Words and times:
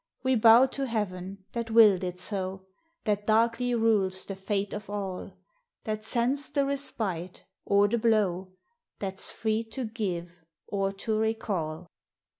We 0.23 0.33
bow 0.33 0.65
to 0.65 0.87
Heaven 0.87 1.45
that 1.51 1.69
willed 1.69 2.03
it 2.03 2.17
so, 2.17 2.65
That 3.03 3.27
darkly 3.27 3.75
rules 3.75 4.25
the 4.25 4.35
fate 4.35 4.73
of 4.73 4.89
all, 4.89 5.33
That 5.83 6.01
sends 6.01 6.49
the 6.49 6.65
respite 6.65 7.43
or 7.65 7.87
the 7.87 7.99
blow, 7.99 8.51
That 8.97 9.19
's 9.19 9.31
free 9.31 9.63
to 9.65 9.85
give 9.85 10.41
or 10.65 10.91
to 10.91 11.19
recall. 11.19 11.85